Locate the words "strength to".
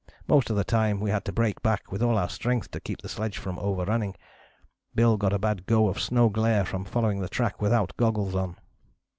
2.27-2.79